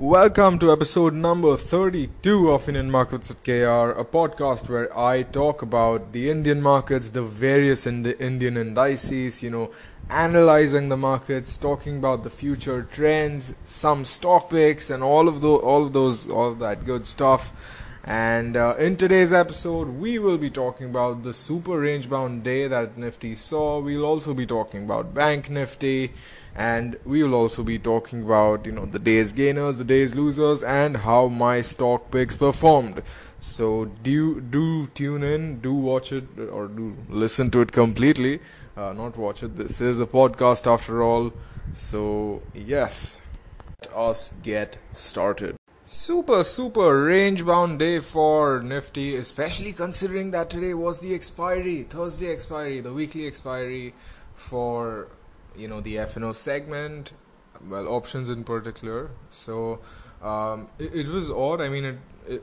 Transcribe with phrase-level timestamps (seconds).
[0.00, 5.60] Welcome to episode number 32 of Indian Markets at KR, a podcast where I talk
[5.60, 9.70] about the Indian markets, the various Indi- Indian indices, you know,
[10.08, 15.50] analyzing the markets, talking about the future trends, some stock picks, and all of the
[15.50, 17.52] all of those all of that good stuff.
[18.04, 22.66] And uh, in today's episode, we will be talking about the super range bound day
[22.66, 23.78] that Nifty saw.
[23.78, 26.12] We'll also be talking about Bank Nifty.
[26.54, 30.62] And we will also be talking about you know the day's gainers the day's losers
[30.62, 33.02] and how my stock picks performed.
[33.38, 38.40] So do do tune in do watch it or do listen to it completely.
[38.76, 39.56] Uh, not watch it.
[39.56, 41.32] This is a podcast after all.
[41.72, 43.20] So yes
[43.82, 45.59] let us get started
[46.02, 52.32] Super, super range bound day for Nifty, especially considering that today was the expiry, Thursday
[52.32, 53.92] expiry, the weekly expiry
[54.34, 55.08] for
[55.54, 57.12] you know the FNO segment,
[57.68, 59.10] well options in particular.
[59.28, 59.80] So
[60.22, 61.60] um, it, it, was odd.
[61.60, 62.42] I mean, it, it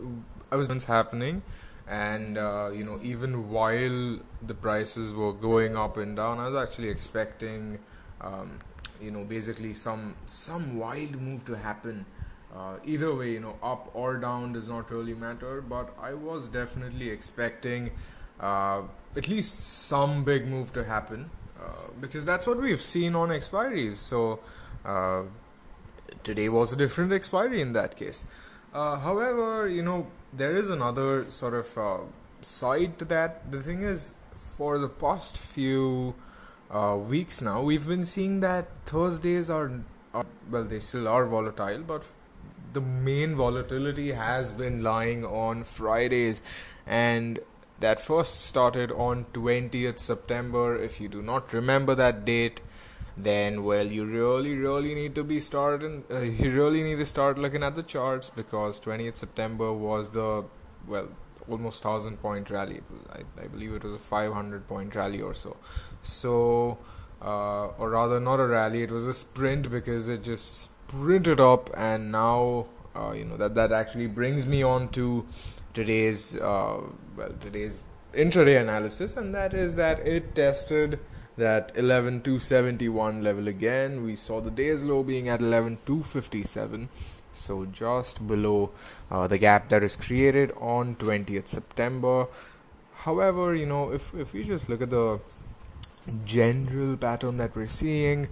[0.51, 1.41] I was happening,
[1.87, 6.55] and uh, you know even while the prices were going up and down, I was
[6.55, 7.79] actually expecting.
[8.21, 8.59] Um,
[9.01, 12.05] you know, basically some some wild move to happen.
[12.57, 15.61] Uh, either way, you know, up or down does not really matter.
[15.61, 17.91] But I was definitely expecting
[18.39, 18.83] uh,
[19.15, 21.29] at least some big move to happen.
[21.59, 23.93] Uh, because that's what we've seen on expiries.
[23.93, 24.39] So
[24.85, 25.23] uh,
[26.23, 28.25] today was a different expiry in that case.
[28.73, 31.97] Uh, however, you know there is another sort of uh,
[32.41, 33.51] side to that.
[33.51, 36.15] The thing is, for the past few
[37.07, 39.71] weeks now, we've been seeing that Thursdays are
[40.49, 42.03] well, they still are volatile, but
[42.73, 46.41] the main volatility has been lying on Fridays
[46.85, 47.39] and
[47.79, 50.75] that first started on 20th September.
[50.75, 52.61] If you do not remember that date,
[53.15, 56.03] then well, you really, really need to be starting.
[56.11, 60.45] Uh, you really need to start looking at the charts because 20th September was the
[60.87, 61.09] well
[61.49, 62.81] almost thousand point rally.
[63.11, 65.57] I, I believe it was a 500 point rally or so.
[66.01, 66.77] So,
[67.21, 68.83] uh, or rather, not a rally.
[68.83, 73.55] It was a sprint because it just sprinted up, and now uh, you know that
[73.55, 75.25] that actually brings me on to
[75.73, 76.81] today's uh,
[77.15, 77.83] well today's
[78.13, 80.99] intraday analysis, and that is that it tested
[81.37, 84.03] that 11271 level again.
[84.03, 86.89] We saw the day's low being at 11257,
[87.33, 88.71] so just below
[89.11, 92.27] uh, the gap that is created on 20th September.
[92.99, 95.19] However, you know if if we just look at the
[96.23, 98.29] general pattern that we're seeing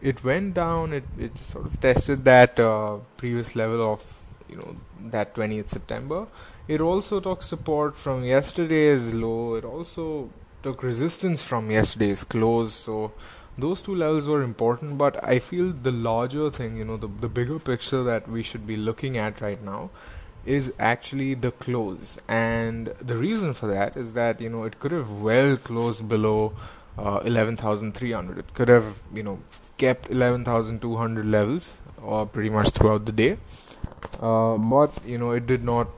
[0.00, 4.04] it went down it, it sort of tested that uh, previous level of
[4.48, 6.26] you know that 20th september
[6.68, 9.54] it also took support from yesterday's low.
[9.54, 10.30] It also
[10.62, 12.74] took resistance from yesterday's close.
[12.74, 13.12] So
[13.56, 14.98] those two levels were important.
[14.98, 18.66] But I feel the larger thing, you know, the the bigger picture that we should
[18.66, 19.90] be looking at right now
[20.44, 22.18] is actually the close.
[22.28, 26.52] And the reason for that is that you know it could have well closed below
[26.98, 28.38] uh, 11,300.
[28.38, 29.38] It could have you know
[29.78, 33.36] kept 11,200 levels or uh, pretty much throughout the day.
[34.20, 35.88] Uh, but you know it did not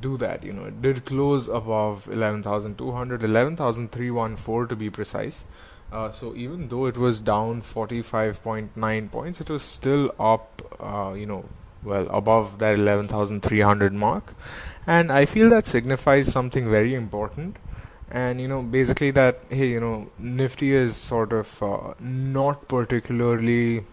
[0.00, 0.44] do that.
[0.44, 5.44] You know, it did close above 11,200, 11,314 to be precise.
[5.92, 11.26] Uh, so even though it was down 45.9 points, it was still up, uh, you
[11.26, 11.44] know,
[11.84, 14.34] well above that 11,300 mark.
[14.86, 17.56] And I feel that signifies something very important.
[18.14, 23.84] And you know, basically that hey, you know, Nifty is sort of uh, not particularly,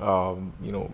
[0.00, 0.90] um, you know,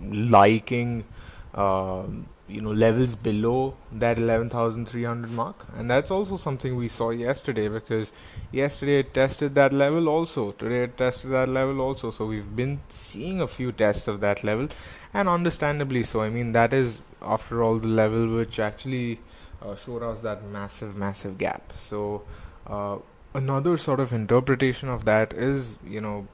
[0.00, 1.04] liking.
[1.52, 5.66] Um, you know levels below that 11300 mark.
[5.76, 8.12] And that's also something we saw yesterday because
[8.52, 10.52] yesterday it tested that level also.
[10.52, 12.10] Today it tested that level also.
[12.10, 14.68] So we've been seeing a few tests of that level.
[15.14, 16.20] And understandably so.
[16.20, 19.20] I mean that is after all the level which actually
[19.64, 22.22] uh, showed us that massive massive gap so
[22.66, 22.96] uh,
[23.34, 26.26] another sort of interpretation of that is you know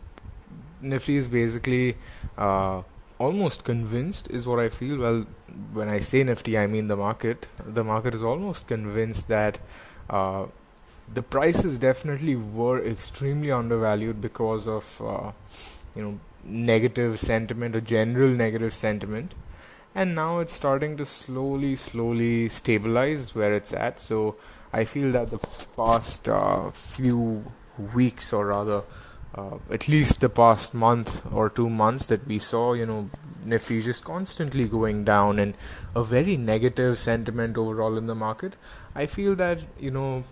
[0.82, 1.96] nifty is basically
[2.38, 2.82] uh,
[3.20, 4.98] almost convinced is what I feel.
[4.98, 5.26] Well,
[5.72, 7.48] when I say Nifty, I mean the market.
[7.64, 9.58] The market is almost convinced that
[10.08, 10.46] uh,
[11.12, 15.32] the prices definitely were extremely undervalued because of uh,
[15.94, 19.34] you know negative sentiment or general negative sentiment,
[19.94, 24.00] and now it's starting to slowly, slowly stabilize where it's at.
[24.00, 24.36] So
[24.72, 25.38] I feel that the
[25.76, 27.44] past uh, few
[27.94, 28.82] weeks, or rather
[29.34, 33.10] uh, at least the past month or two months that we saw, you know,
[33.42, 35.54] Nifty just constantly going down and
[35.96, 38.54] a very negative sentiment overall in the market.
[38.94, 40.24] I feel that, you know,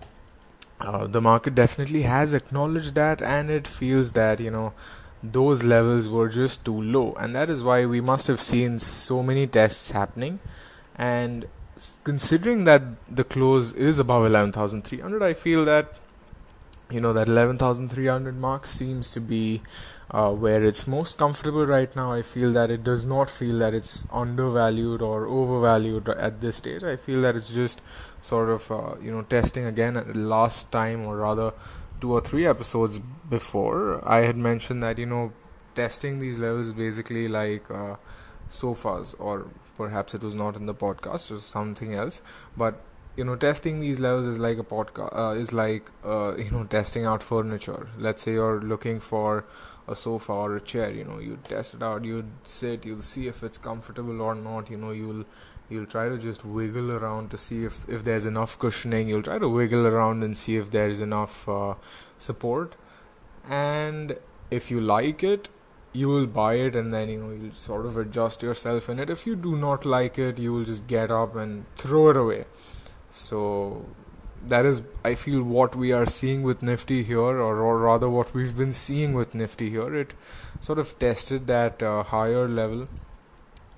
[0.81, 4.75] uh, the market definitely has acknowledged that and it feels that, you know,
[5.23, 9.23] those levels were just too low, and that is why we must have seen so
[9.23, 10.39] many tests happening.
[10.97, 11.47] And
[12.05, 16.01] considering that the close is above 11,300, I feel that
[16.91, 19.61] you know that 11,300 mark seems to be
[20.11, 22.13] uh, where it's most comfortable right now.
[22.13, 26.83] I feel that it does not feel that it's undervalued or overvalued at this stage.
[26.83, 27.81] I feel that it's just
[28.23, 31.53] sort of uh, you know testing again at last time, or rather
[32.01, 34.01] two or three episodes before.
[34.09, 35.33] I had mentioned that you know
[35.75, 37.97] testing these levels basically like uh,
[38.49, 39.47] sofas, or
[39.77, 42.23] perhaps it was not in the podcast, was something else,
[42.57, 42.81] but
[43.19, 46.65] you know testing these levels is like a podcast uh, is like uh, you know
[46.65, 49.45] testing out furniture let's say you're looking for
[49.89, 53.27] a sofa or a chair you know you test it out you sit you'll see
[53.27, 55.25] if it's comfortable or not you know you'll
[55.69, 59.09] you'll try to just wiggle around to see if if there's enough cushioning.
[59.09, 61.75] You'll try to wiggle around and see if there's enough uh,
[62.19, 62.75] support.
[63.49, 64.17] And
[64.51, 65.49] if you like it
[65.93, 69.11] you will buy it and then you know you'll sort of adjust yourself in it.
[69.11, 72.45] If you do not like it you will just get up and throw it away.
[73.11, 73.87] So
[74.47, 78.33] that is i feel what we are seeing with nifty here or, or rather what
[78.33, 79.95] we've been seeing with nifty here.
[79.95, 80.15] It
[80.61, 82.89] sort of tested that uh, higher level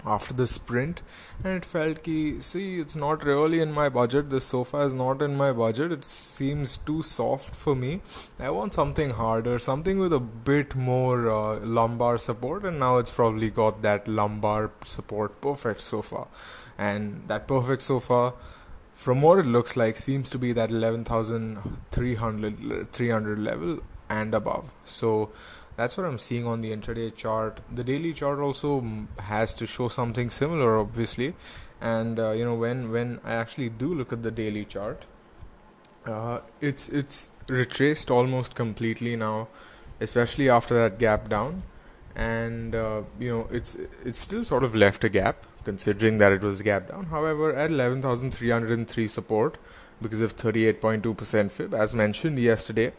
[0.05, 1.03] after the sprint
[1.45, 4.31] and it felt key see it's not really in my budget.
[4.31, 5.93] This sofa is not in my budget.
[5.93, 8.03] It seems too soft for me.
[8.39, 13.11] I want something harder something with a bit more uh, lumbar support and now it's
[13.11, 16.27] probably got that lumbar support perfect sofa.
[16.79, 18.35] And that perfect sofa
[18.95, 23.81] from what it looks like seems to be that 11300 300 level
[24.11, 24.65] and above.
[24.85, 25.31] So
[25.81, 27.61] that's what i'm seeing on the intraday chart.
[27.81, 28.71] The daily chart also
[29.19, 31.35] has to show something similar obviously.
[31.81, 35.05] And uh, you know when when i actually do look at the daily chart
[36.07, 39.49] uh, it's it's retraced almost completely now
[40.01, 41.63] especially after that gap down.
[42.17, 46.43] And uh, you know it's it's still sort of left a gap considering that it
[46.43, 47.07] was gap down.
[47.07, 49.59] However, at 11,303 support,
[50.01, 52.93] because of 38.2% fib, as mentioned yesterday,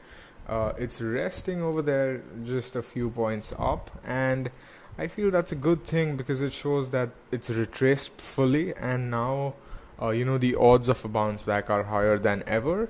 [0.52, 4.52] uh, it's resting over there just a few points up, and
[4.98, 9.54] I feel that's a good thing because it shows that it's retraced fully, and now
[10.02, 12.90] uh, you know the odds of a bounce back are higher than ever.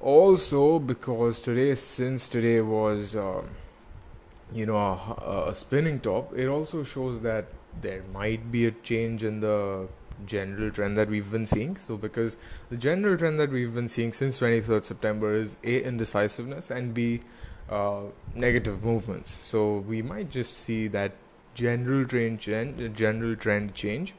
[0.00, 3.42] Also, because today, since today was uh,
[4.52, 7.44] you know a, a spinning top, it also shows that
[7.80, 9.86] there might be a change in the
[10.26, 11.76] general trend that we've been seeing.
[11.76, 12.36] So, because
[12.70, 17.20] the general trend that we've been seeing since 23rd September is A, indecisiveness, and B,
[17.68, 18.02] uh,
[18.34, 19.30] negative movements.
[19.30, 21.12] So, we might just see that
[21.54, 24.14] general trend change, general trend change.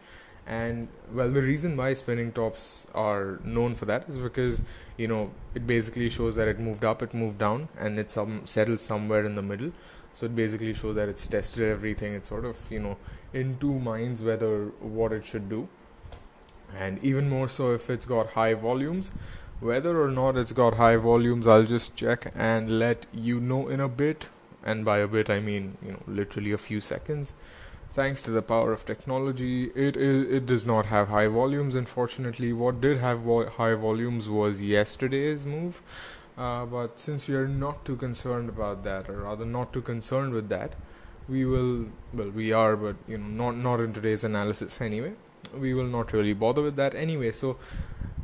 [0.45, 4.61] And well, the reason why spinning tops are known for that is because
[4.97, 8.45] you know it basically shows that it moved up, it moved down, and it some
[8.45, 9.71] settled somewhere in the middle.
[10.13, 12.13] So it basically shows that it's tested everything.
[12.13, 12.97] It's sort of you know
[13.31, 15.69] in two minds whether what it should do,
[16.77, 19.11] and even more so if it's got high volumes.
[19.59, 23.79] Whether or not it's got high volumes, I'll just check and let you know in
[23.79, 24.25] a bit.
[24.65, 27.33] And by a bit, I mean you know literally a few seconds.
[27.93, 31.75] Thanks to the power of technology, it is it does not have high volumes.
[31.75, 35.81] Unfortunately, what did have vo- high volumes was yesterday's move
[36.37, 40.33] uh, but since we are not too concerned about that, or rather not too concerned
[40.33, 40.73] with that,
[41.29, 45.13] we will well we are, but you know not not in today's analysis anyway.
[45.59, 47.31] We will not really bother with that anyway.
[47.31, 47.57] So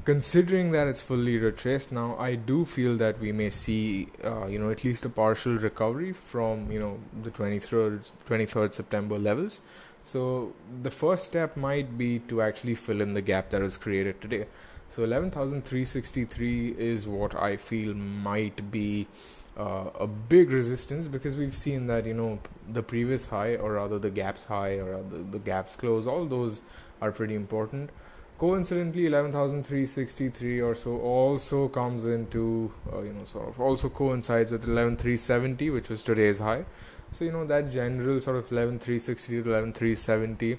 [0.06, 4.60] considering that it's fully retraced now, I do feel that we may see uh, you
[4.60, 9.62] know at least a partial recovery from you know the 23rd 23rd September levels.
[10.03, 14.22] So the first step might be to actually fill in the gap that was created
[14.22, 14.48] today.
[14.89, 19.08] So 11,363 is what I feel might be
[19.56, 24.00] uh, a big resistance because we've seen that you know the previous high or rather
[24.00, 26.62] the gaps high or the, the gaps close all those
[27.01, 27.89] are pretty important.
[28.38, 34.63] Coincidentally 11363 or so also comes into uh, you know sort of also coincides with
[34.63, 36.65] 11370 which was today's high.
[37.12, 40.58] So you know that general sort of 11360 to 11370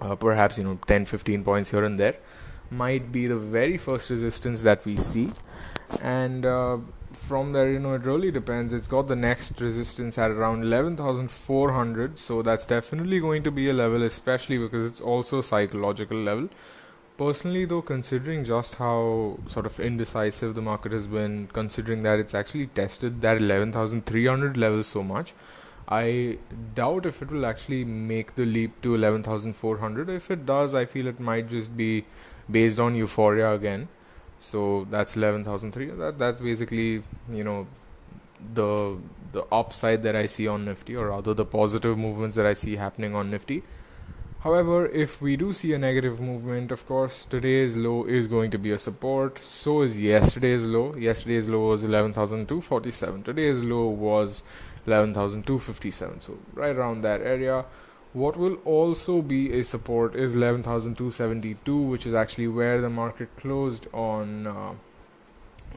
[0.00, 2.16] uh, perhaps you know 10 15 points here and there
[2.70, 5.30] might be the very first resistance that we see.
[6.02, 6.78] And uh,
[7.26, 8.72] from there you know it really depends.
[8.72, 13.72] It's got the next resistance at around 11400 so that's definitely going to be a
[13.72, 16.48] level especially because it's also a psychological level.
[17.16, 22.34] Personally though considering just how sort of indecisive the market has been considering that it's
[22.34, 25.34] actually tested that 11300 level so much
[25.88, 26.38] I
[26.74, 30.08] doubt if it will actually make the leap to 11,400.
[30.10, 32.04] If it does, I feel it might just be
[32.50, 33.88] based on euphoria again
[34.40, 37.02] so that's 11300 that that's basically
[37.32, 37.66] you know
[38.54, 38.98] the
[39.32, 42.76] the upside that I see on Nifty, or rather the positive movements that I see
[42.76, 43.62] happening on Nifty.
[44.40, 48.58] However, if we do see a negative movement, of course, today's low is going to
[48.58, 49.40] be a support.
[49.40, 50.94] So is yesterday's low.
[50.94, 53.24] Yesterday's low was 11,247.
[53.24, 54.42] Today's low was
[54.86, 56.20] 11,257.
[56.20, 57.64] So right around that area.
[58.16, 63.88] What will also be a support is 11,272, which is actually where the market closed
[63.92, 64.46] on.
[64.46, 64.74] Uh,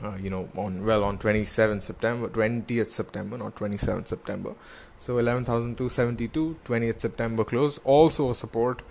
[0.01, 4.53] uh, you know, on well on 27th September, 20th September, not 27th September.
[4.97, 8.83] So 11,272, 20th September close, also a support.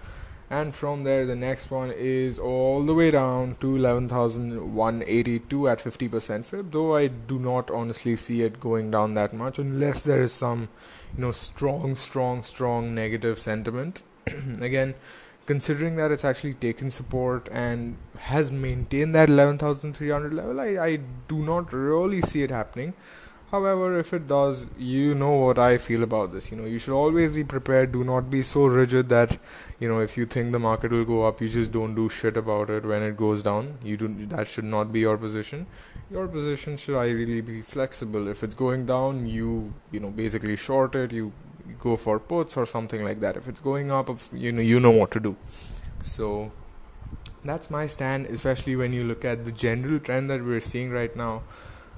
[0.51, 6.45] And from there, the next one is all the way down to 11,182 at 50%
[6.47, 6.73] fib.
[6.73, 10.71] Though I do not honestly see it going down that much unless there is some,
[11.15, 14.01] you know, strong, strong, strong negative sentiment.
[14.61, 14.95] Again,
[15.45, 21.39] considering that it's actually taken support and has maintained that 11,300 level, I, I do
[21.45, 22.95] not really see it happening.
[23.51, 26.51] However, if it does, you know what I feel about this.
[26.51, 27.93] You know, you should always be prepared.
[27.93, 29.39] Do not be so rigid that,
[29.81, 32.37] you know, if you think the market will go up, you just don't do shit
[32.37, 33.79] about it when it goes down.
[33.83, 35.67] You do that should not be your position.
[36.11, 38.29] Your position should ideally be flexible.
[38.29, 41.13] If it's going down, you you know basically short it.
[41.13, 41.33] You
[41.81, 43.39] go for puts or something like that.
[43.39, 45.37] If it's going up, you know you know what to do.
[46.03, 46.53] So
[47.45, 51.17] that's my stand, especially when you look at the general trend that we're seeing right
[51.17, 51.45] now.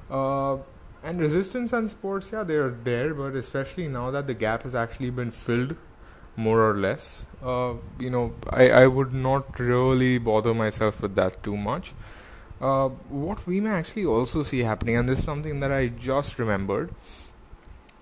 [0.08, 0.58] Uh,
[1.02, 5.10] and resistance and sports yeah, they're there, but especially now that the gap has actually
[5.10, 5.76] been filled,
[6.36, 11.42] more or less, uh, you know, I, I would not really bother myself with that
[11.42, 11.92] too much.
[12.60, 16.38] Uh, what we may actually also see happening, and this is something that I just
[16.38, 16.94] remembered,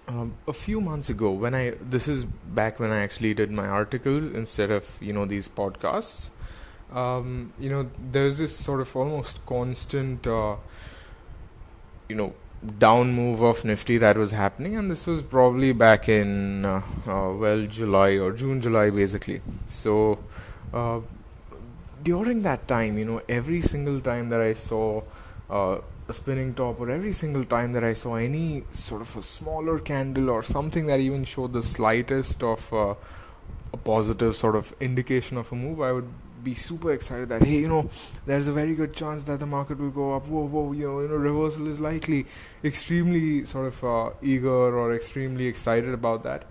[0.08, 3.66] um, a few months ago when i this is back when i actually did my
[3.66, 6.30] articles instead of you know these podcasts
[6.92, 10.56] um, you know there's this sort of almost constant uh,
[12.08, 12.32] you know
[12.78, 17.32] down move of nifty that was happening and this was probably back in uh, uh,
[17.32, 19.40] well july or june july basically.
[19.68, 20.18] So
[20.72, 21.00] uh,
[22.02, 25.02] during that time you know every single time that i saw
[25.50, 29.22] uh, a spinning top or every single time that I saw any sort of a
[29.22, 32.94] smaller candle or something that even showed the slightest of uh,
[33.72, 36.08] a positive sort of indication of a move, I would
[36.42, 37.88] be super excited that hey, you know,
[38.26, 40.26] there's a very good chance that the market will go up.
[40.26, 42.26] Whoa, whoa, you know, you know, reversal is likely.
[42.64, 46.44] Extremely sort of uh, eager or extremely excited about that.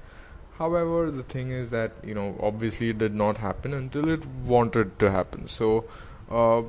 [0.58, 5.00] However, the thing is that you know, obviously, it did not happen until it wanted
[5.00, 5.48] to happen.
[5.48, 5.86] So.
[6.29, 6.63] Uh,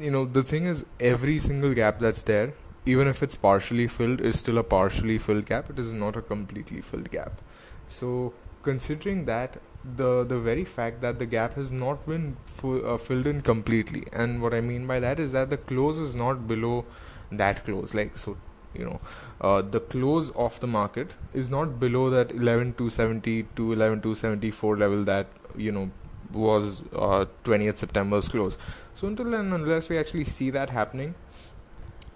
[0.00, 2.54] you know the thing is every single gap that's there
[2.86, 6.22] even if it's partially filled is still a partially filled gap it is not a
[6.22, 7.40] completely filled gap
[7.88, 8.32] so
[8.62, 9.58] considering that
[9.96, 14.42] the the very fact that the gap has not been uh, filled in completely and
[14.42, 16.84] what i mean by that is that the close is not below
[17.30, 18.36] that close like so
[18.74, 19.00] you know
[19.40, 25.26] uh, the close of the market is not below that 11270 to 11274 level that
[25.56, 25.90] you know
[26.32, 28.58] was uh, 20th September's close.
[28.94, 31.14] So until and unless we actually see that happening,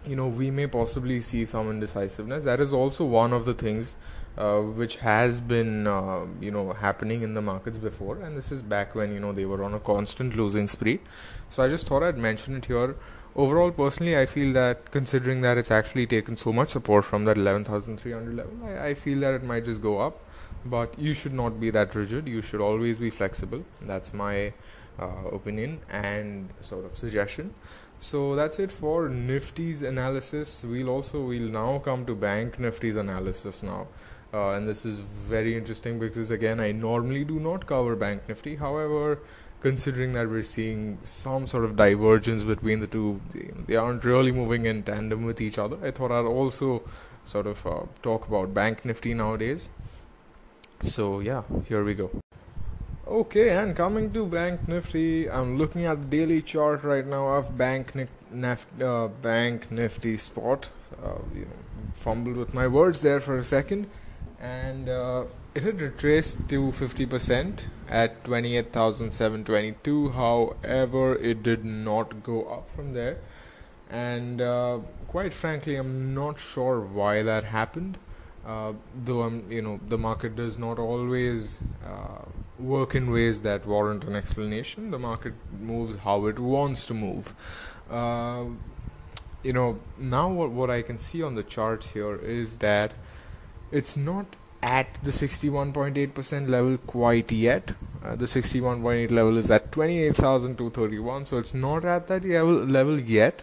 [0.06, 2.44] you know, we may possibly see some indecisiveness.
[2.44, 3.96] That is also one of the things
[4.36, 8.62] uh, which has been, uh, you know, happening in the markets before, and this is
[8.62, 11.00] back when you know they were on a constant losing spree.
[11.48, 12.96] So I just thought I'd mention it here.
[13.36, 17.36] Overall, personally, I feel that considering that it's actually taken so much support from that
[17.36, 20.20] 11,300 level, I, I feel that it might just go up.
[20.64, 22.26] But you should not be that rigid.
[22.26, 23.64] You should always be flexible.
[23.82, 24.54] That's my
[24.98, 27.54] uh, opinion and sort of suggestion.
[28.00, 30.64] So that's it for nifty's analysis.
[30.64, 33.88] We'll also we'll now come to bank nifty's analysis now
[34.34, 34.98] uh, and this is
[35.34, 39.18] very interesting because again i normally do not cover bank nifty however
[39.60, 43.20] considering that we're seeing some sort of divergence between the two
[43.68, 46.82] they, aren't really moving in tandem with each other i thought i'd also
[47.24, 49.68] sort of uh, talk about bank nifty nowadays
[50.84, 52.10] so yeah, here we go.
[53.06, 57.56] Okay, and coming to Bank Nifty, I'm looking at the daily chart right now of
[57.56, 57.92] Bank
[58.32, 60.68] Nif- uh, Bank Nifty spot.
[61.02, 61.56] Uh, you know,
[61.94, 63.88] fumbled with my words there for a second,
[64.44, 65.24] and uh,
[65.54, 70.10] it had retraced to 50% at 28,722.
[70.10, 73.18] However, it did not go up from there,
[73.88, 77.98] and uh, quite frankly, I'm not sure why that happened.
[78.46, 82.26] Uh, though I'm, you know, the market does not always uh,
[82.58, 84.90] work in ways that warrant an explanation.
[84.90, 87.32] The market moves how it wants to move.
[87.90, 88.44] Uh,
[89.42, 92.92] you know, now what, what I can see on the charts here is that
[93.74, 94.26] it's not
[94.62, 97.72] at the 61.8% level quite yet.
[98.02, 103.42] Uh, the 61.8 level is at 28,231, so it's not at that level yet.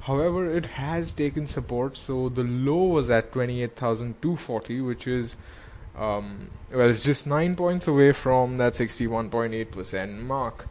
[0.00, 1.96] However, it has taken support.
[1.96, 5.36] So the low was at 28,240, which is
[5.96, 10.66] um, well, it's just nine points away from that 61.8% mark.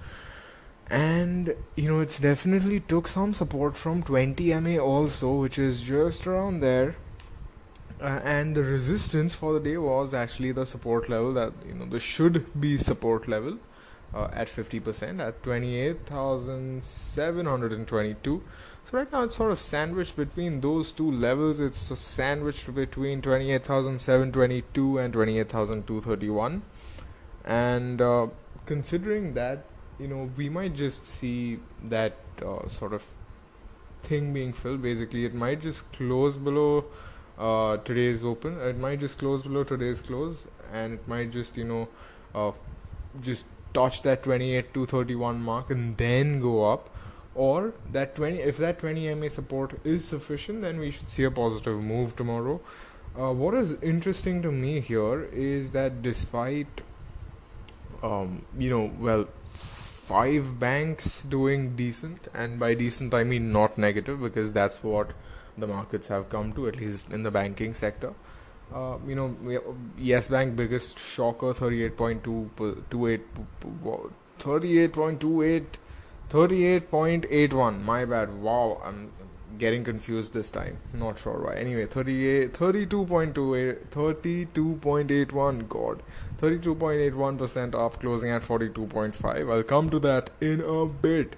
[0.90, 6.26] And you know, it's definitely took some support from 20 MA also, which is just
[6.26, 6.96] around there.
[8.02, 11.86] Uh, and the resistance for the day was actually the support level that you know
[11.86, 13.58] the should be support level
[14.14, 18.42] uh, at 50% at 28,722
[18.90, 21.60] so right now it's sort of sandwiched between those two levels.
[21.60, 26.64] It's sandwiched between 28,722 and 28,231.
[27.46, 28.28] And uh,
[28.66, 29.66] considering that,
[30.00, 33.06] you know, we might just see that uh, sort of
[34.02, 34.82] thing being filled.
[34.82, 36.86] Basically, it might just close below
[37.40, 38.60] uh, today's open.
[38.60, 41.88] It might just close below today's close, and it might just, you know,
[42.36, 42.52] uh,
[43.22, 46.90] just touch that 28 231 mark and then go up
[47.36, 51.32] or that 20 if that 20 MA support is sufficient then we should see a
[51.32, 52.60] positive move tomorrow
[53.18, 56.82] uh, what is interesting to me here is that despite
[58.02, 64.22] um, you know well five banks doing decent and by decent I mean not negative
[64.22, 65.12] because that's what
[65.60, 68.14] the markets have come to at least in the banking sector.
[68.74, 69.36] Uh, you know
[69.98, 72.50] yes bank biggest shocker 38.2
[74.40, 75.66] 38.28
[76.30, 78.42] 38.81 my bad.
[78.42, 79.12] Wow i'm
[79.58, 80.78] getting confused this time.
[80.94, 81.56] Not sure why.
[81.56, 86.04] Anyway 38 32.28 32.81 god.
[86.38, 91.36] 32.81% up closing at 42.5 i'll come to that in a bit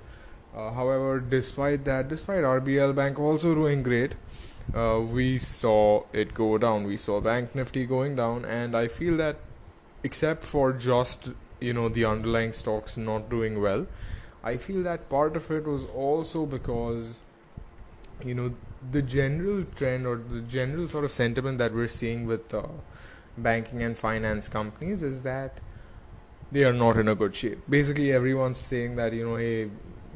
[0.56, 4.16] uh, however despite that despite rbl bank also doing great
[4.76, 9.18] uh, we saw it go down we saw bank nifty going down and i feel
[9.18, 9.38] that
[10.04, 11.30] except for just
[11.60, 13.86] you know the underlying stocks not doing well
[14.44, 17.22] I feel that part of it was also because,
[18.24, 18.54] you know,
[18.92, 22.64] the general trend or the general sort of sentiment that we're seeing with uh,
[23.38, 25.60] banking and finance companies is that
[26.52, 27.60] they are not in a good shape.
[27.70, 29.70] Basically, everyone's saying that, you know, hey,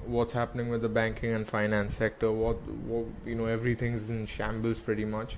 [0.08, 2.32] what's happening with the banking and finance sector?
[2.32, 5.38] What, what you know, everything's in shambles pretty much.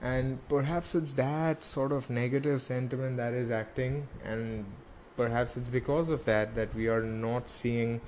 [0.00, 4.64] And perhaps it's that sort of negative sentiment that is acting and
[5.16, 8.00] perhaps it's because of that that we are not seeing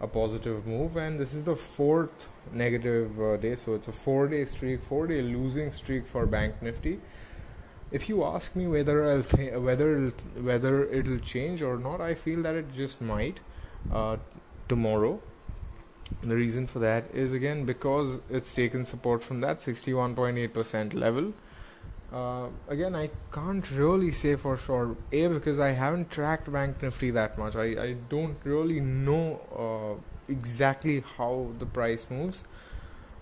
[0.00, 4.28] a positive move and this is the fourth negative uh, day so it's a four
[4.28, 6.98] day streak four day losing streak for bank nifty
[7.90, 12.14] if you ask me whether I'll th- whether it'll, whether it'll change or not I
[12.14, 13.40] feel that it just might
[13.92, 14.16] uh,
[14.68, 15.20] tomorrow
[16.22, 21.32] the reason for that is again because it's taken support from that 61.8% level
[22.12, 24.96] uh, again, I can't really say for sure.
[25.12, 27.54] A because I haven't tracked Bank Nifty that much.
[27.54, 32.44] I, I don't really know uh, exactly how the price moves.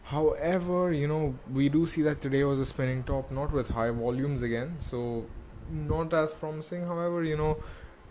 [0.04, 3.90] However, you know we do see that today was a spinning top, not with high
[3.90, 5.26] volumes again, so
[5.70, 6.86] not as promising.
[6.86, 7.58] However, you know,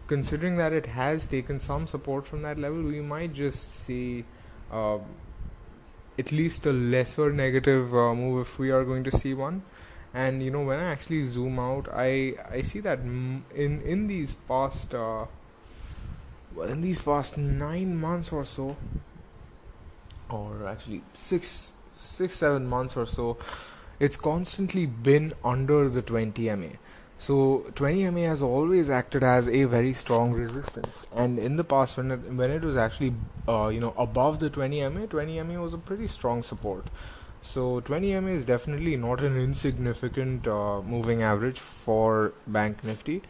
[0.06, 4.26] considering that it has taken some support from that level, we might just see.
[4.72, 5.00] Uh,
[6.20, 9.62] at least a lesser negative uh, move if we are going to see one
[10.14, 14.34] and you know when I actually zoom out, I I see that in in these
[14.34, 15.26] past uh,
[16.56, 18.76] well in these past nine months or so,
[20.30, 23.38] or actually six six seven months or so,
[24.00, 26.68] it's constantly been under the 20 MA.
[27.20, 31.98] So 20 MA has always acted as a very strong resistance, and in the past,
[31.98, 33.14] when it, when it was actually
[33.48, 36.86] uh, you know above the 20 MA, 20 MA was a pretty strong support.
[37.42, 43.24] So 20 MA is definitely not an insignificant uh, moving average for Bank Nifty.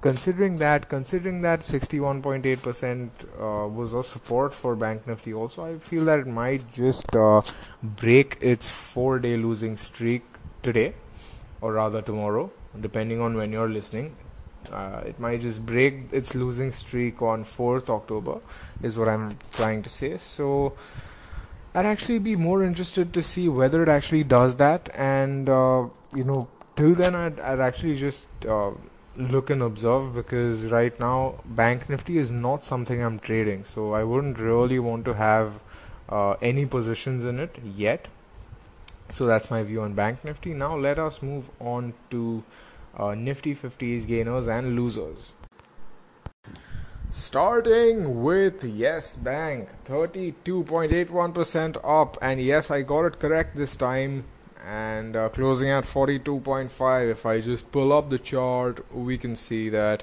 [0.00, 3.08] Considering that, considering that 61.8%
[3.40, 7.40] uh, was a support for Bank Nifty, also I feel that it might just uh,
[7.82, 10.22] break its four-day losing streak
[10.62, 10.94] today,
[11.64, 14.14] or rather tomorrow, depending on when you're listening.
[14.70, 18.40] Uh, it might just break its losing streak on 4th October,
[18.82, 20.18] is what I'm trying to say.
[20.18, 20.74] So
[21.74, 26.24] I'd actually be more interested to see whether it actually does that, and uh, you
[26.24, 28.72] know, till then, I'd, I'd actually just uh,
[29.16, 34.04] look and observe because right now, Bank Nifty is not something I'm trading, so I
[34.04, 35.60] wouldn't really want to have
[36.10, 38.08] uh, any positions in it yet.
[39.10, 40.54] So that's my view on Bank Nifty.
[40.54, 42.42] Now let us move on to
[42.96, 45.34] uh, Nifty 50s gainers and losers.
[47.10, 54.24] Starting with Yes Bank, 32.81% up, and yes, I got it correct this time.
[54.66, 57.10] And uh, closing at 42.5.
[57.10, 60.02] If I just pull up the chart, we can see that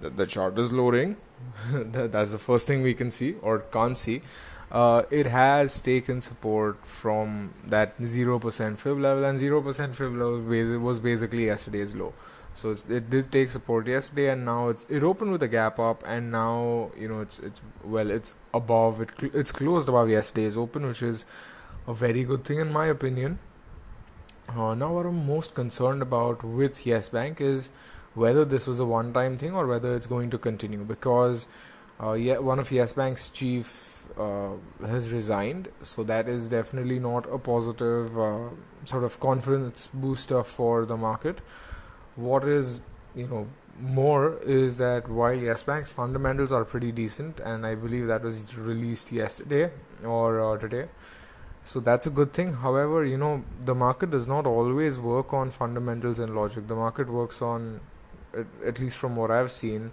[0.00, 1.16] the, the chart is loading.
[1.70, 4.22] That's the first thing we can see or can't see.
[4.70, 11.00] Uh, it has taken support from that 0% fib level, and 0% fib level was
[11.00, 12.12] basically yesterday's low.
[12.54, 16.02] So it did take support yesterday, and now it's it opened with a gap up,
[16.04, 20.84] and now you know it's it's well it's above it it's closed above yesterday's open,
[20.84, 21.24] which is
[21.86, 23.38] a very good thing in my opinion.
[24.48, 27.70] Uh, now, what I'm most concerned about with Yes Bank is
[28.14, 31.46] whether this was a one-time thing or whether it's going to continue because
[32.00, 34.50] uh, yeah, one of Yes Bank's chief uh,
[34.86, 38.50] has resigned, so that is definitely not a positive uh,
[38.84, 41.40] sort of confidence booster for the market.
[42.14, 42.80] What is
[43.16, 43.48] you know
[43.80, 48.56] more is that while Yes Bank's fundamentals are pretty decent, and I believe that was
[48.56, 49.72] released yesterday
[50.04, 50.88] or uh, today,
[51.64, 52.54] so that's a good thing.
[52.54, 56.68] However, you know the market does not always work on fundamentals and logic.
[56.68, 57.80] The market works on,
[58.64, 59.90] at least from what I've seen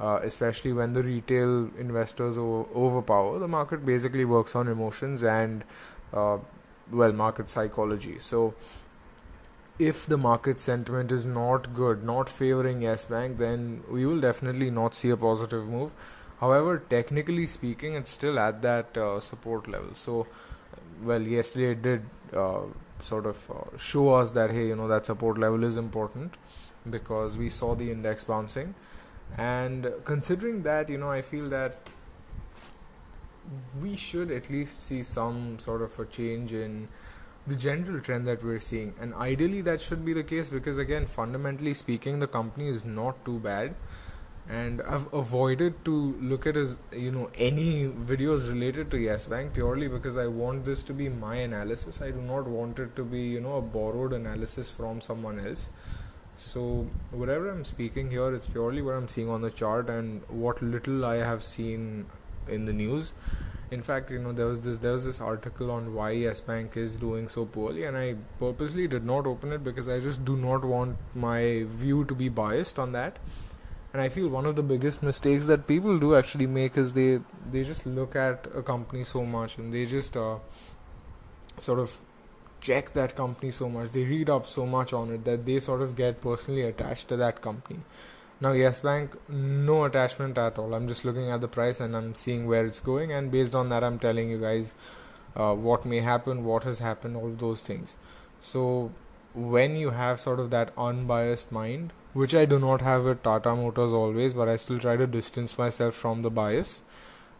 [0.00, 3.38] uh, especially when the retail investors o- overpower.
[3.38, 5.64] The market basically works on emotions and,
[6.12, 6.38] uh,
[6.90, 8.18] well, market psychology.
[8.18, 8.54] So,
[9.78, 14.70] if the market sentiment is not good, not favoring Yes Bank, then we will definitely
[14.70, 15.92] not see a positive move.
[16.40, 19.94] However, technically speaking, it's still at that uh, support level.
[19.94, 20.26] So,
[21.02, 22.62] well, yesterday it did uh,
[23.00, 26.34] sort of uh, show us that hey, you know, that support level is important
[26.88, 28.74] because we saw the index bouncing
[29.36, 31.76] and considering that you know i feel that
[33.80, 36.88] we should at least see some sort of a change in
[37.46, 41.06] the general trend that we're seeing and ideally that should be the case because again
[41.06, 43.74] fundamentally speaking the company is not too bad
[44.48, 49.52] and I've avoided to look at as you know any videos related to Yes Bank
[49.52, 52.00] purely because I want this to be my analysis.
[52.00, 55.68] I do not want it to be you know a borrowed analysis from someone else.
[56.38, 60.62] So whatever I'm speaking here, it's purely what I'm seeing on the chart and what
[60.62, 62.06] little I have seen
[62.46, 63.12] in the news.
[63.72, 66.76] In fact, you know there was this there was this article on why Yes Bank
[66.76, 70.36] is doing so poorly, and I purposely did not open it because I just do
[70.36, 73.18] not want my view to be biased on that.
[73.92, 77.20] And I feel one of the biggest mistakes that people do actually make is they
[77.50, 80.36] they just look at a company so much and they just uh,
[81.58, 82.00] sort of
[82.60, 85.82] check that company so much, they read up so much on it that they sort
[85.82, 87.80] of get personally attached to that company.
[88.40, 90.74] Now, Yes Bank, no attachment at all.
[90.74, 93.68] I'm just looking at the price and I'm seeing where it's going, and based on
[93.70, 94.74] that, I'm telling you guys
[95.36, 97.96] uh, what may happen, what has happened, all those things.
[98.40, 98.92] So,
[99.34, 103.54] when you have sort of that unbiased mind, which I do not have with Tata
[103.54, 106.82] Motors always, but I still try to distance myself from the bias.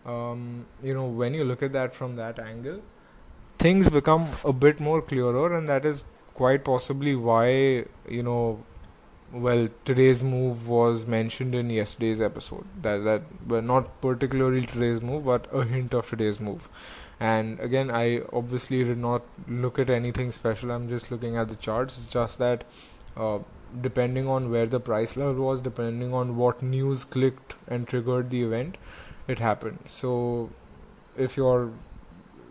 [0.04, 2.83] Um, you know, when you look at that from that angle,
[3.59, 8.64] things become a bit more clearer, and that is quite possibly why you know
[9.33, 12.64] well today's move was mentioned in yesterday's episode.
[12.83, 16.68] That that well not particularly today's move but a hint of today's move.
[17.21, 20.71] And again i obviously did not look at anything special.
[20.71, 21.99] I'm just looking at the charts.
[21.99, 22.64] It's just that
[23.16, 23.40] uh,
[23.83, 28.42] depending on where the price level was depending on what news clicked and triggered the
[28.42, 28.77] event
[29.27, 29.81] it happened.
[29.87, 30.51] So
[31.16, 31.71] if you're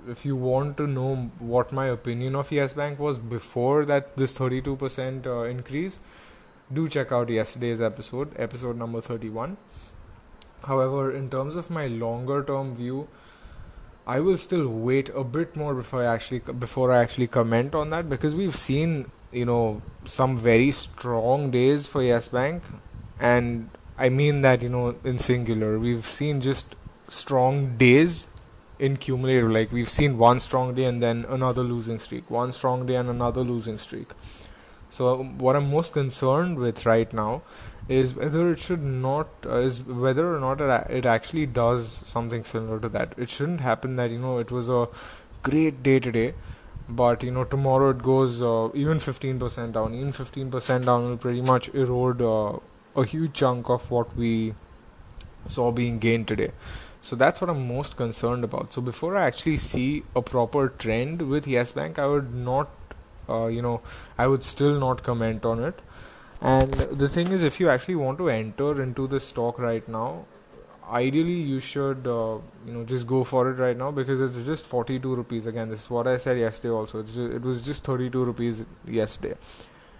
[0.10, 4.38] if you want to know what my opinion of Yes Bank was before that this
[4.38, 6.00] 32% uh, increase,
[6.74, 9.58] do check out yesterday's episode, episode number 31.
[10.64, 13.08] However, in terms of my longer term view,
[14.06, 17.90] I will still wait a bit more before I actually before I actually comment on
[17.90, 22.64] that because we've seen you know some very strong days for Yes Bank,
[23.20, 25.78] and I mean that you know in singular.
[25.78, 26.76] We've seen just
[27.10, 28.28] strong days
[28.80, 29.50] in cumulative.
[29.50, 33.10] Like we've seen one strong day and then another losing streak, one strong day and
[33.10, 34.12] another losing streak.
[34.90, 37.42] So what I'm most concerned with right now
[37.90, 42.80] is whether it should not uh, is whether or not it, actually does something similar
[42.80, 43.14] to that.
[43.18, 44.88] It shouldn't happen that you know it was a
[45.42, 46.34] great day today,
[46.90, 49.94] but you know tomorrow it goes uh, even 15% down.
[49.94, 52.60] Even 15% down will pretty much erode uh,
[52.96, 54.54] a huge chunk of what we
[55.46, 56.52] saw being gained today.
[57.02, 58.74] So that's what I'm most concerned about.
[58.74, 62.70] So before I actually see a proper trend with Yes Bank, I would not,
[63.30, 63.82] uh, you know,
[64.18, 65.80] I would still not comment on it.
[66.42, 70.26] And the thing is, if you actually want to enter into the stock right now,
[70.90, 74.66] ideally you should, uh, you know, just go for it right now because it's just
[74.66, 75.48] 42 rupees.
[75.48, 76.74] Again, this is what I said yesterday.
[76.74, 79.36] Also, just, it was just 32 rupees yesterday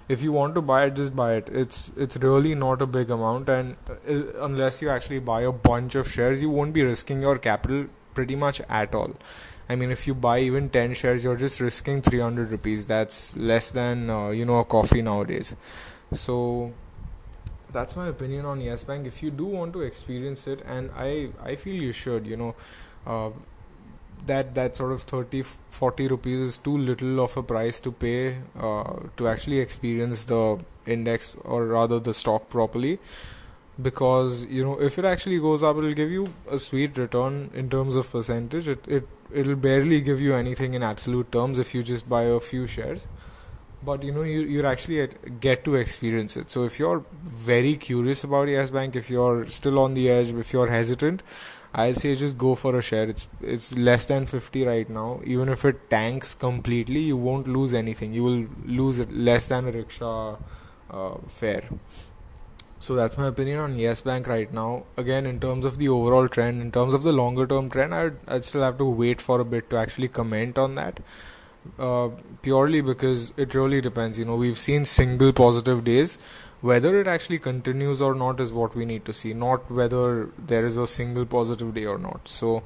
[0.08, 1.50] if you want to buy it just buy it.
[1.50, 5.96] It's it's really not a big amount and uh, unless you actually buy a bunch
[5.96, 9.14] of shares you won't be risking your capital pretty much at all.
[9.70, 12.88] I mean if you buy even 10 shares you're just risking 300 rupees.
[12.88, 15.56] That's less than uh, you know a coffee nowadays.
[16.14, 16.74] So
[17.72, 19.06] that's my opinion on yes bank.
[19.06, 22.56] If you do want to experience it and i i feel you should you know
[23.06, 23.30] uh,
[24.26, 28.38] that that sort of 30 40 rupees is too little of a price to pay
[28.60, 33.00] uh, to actually experience the index or rather the stock properly.
[33.80, 37.70] Because you know if it actually goes up it'll give you a sweet return in
[37.70, 38.68] terms of percentage.
[38.68, 42.40] It it it'll barely give you anything in absolute terms if you just buy a
[42.40, 43.08] few shares.
[43.84, 45.08] But you know you you actually
[45.40, 46.50] get to experience it.
[46.50, 50.54] So if you're very curious about yes bank if you're still on the edge if
[50.54, 51.22] you're hesitant
[51.84, 55.50] i'll say just go for a share it's it's less than 50 right now even
[55.50, 60.38] if it tanks completely you won't lose anything you will lose less than a rickshaw
[60.90, 61.64] uh, fare
[62.80, 64.84] so that's my opinion on Yes Bank right now.
[64.98, 68.18] Again, in terms of the overall trend, in terms of the longer term trend, I'd,
[68.28, 71.00] I'd still have to wait for a bit to actually comment on that.
[71.78, 72.10] Uh,
[72.42, 74.20] purely because it really depends.
[74.20, 76.18] You know, we've seen single positive days.
[76.62, 80.66] Whether it actually continues or not is what we need to see, not whether there
[80.66, 82.28] is a single positive day or not.
[82.28, 82.64] So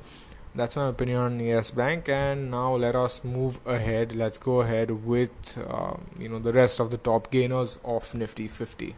[0.56, 2.08] that's my opinion on Yes Bank.
[2.08, 4.16] And now let us move ahead.
[4.16, 8.48] Let's go ahead with uh, you know the rest of the top gainers of Nifty
[8.48, 8.96] 50.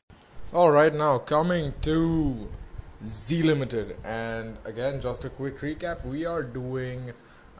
[0.53, 2.47] All right, now coming to
[3.05, 6.05] Zee Limited, and again, just a quick recap.
[6.05, 7.11] We are doing,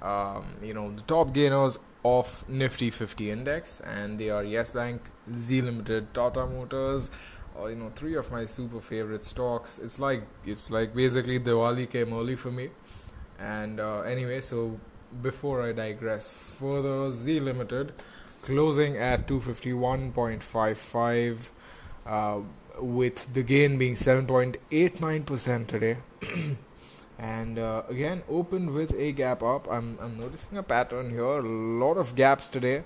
[0.01, 5.01] um, you know, the top gainers of Nifty 50 index, and they are Yes Bank,
[5.33, 7.09] Zee Limited, Tata Motors,
[7.55, 9.79] or you know, three of my super favorite stocks.
[9.79, 12.69] It's like it's like basically Diwali came early for me,
[13.39, 14.79] and uh, anyway, so
[15.21, 17.93] before I digress further, Zee Limited
[18.41, 21.49] closing at 251.55.
[22.05, 22.41] Uh,
[22.79, 25.97] with the gain being 7.89% today.
[27.23, 29.67] and uh, again, opened with a gap up.
[29.71, 31.23] I'm, I'm noticing a pattern here.
[31.23, 32.83] A lot of gaps today.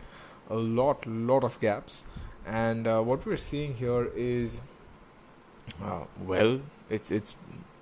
[0.49, 2.03] A lot, lot of gaps.
[2.45, 4.61] And uh, what we're seeing here is,
[5.83, 7.35] uh, well, it's it's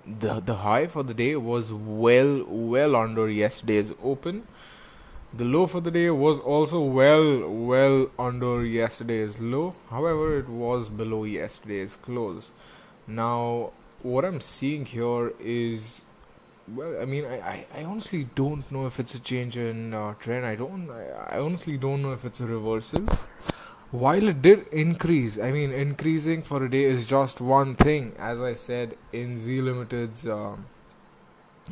[0.06, 4.46] the the high for the day was well well under yesterday's open
[5.36, 9.74] the low for the day was also well, well under yesterday's low.
[9.90, 12.50] However, it was below yesterday's close.
[13.06, 16.00] Now, what I'm seeing here is,
[16.68, 20.14] well, I mean, I, I, I honestly don't know if it's a change in uh,
[20.14, 20.46] trend.
[20.46, 23.06] I don't, I, I honestly don't know if it's a reversal.
[23.92, 28.14] While it did increase, I mean, increasing for a day is just one thing.
[28.18, 30.26] As I said in Zee Limited's.
[30.26, 30.66] Um,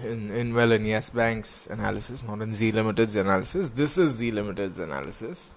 [0.02, 3.70] in, in well in Yes Bank's analysis, not in Zee Limited's analysis.
[3.70, 5.54] This is Zee Limited's analysis.